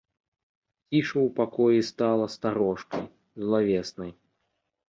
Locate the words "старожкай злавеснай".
2.39-4.11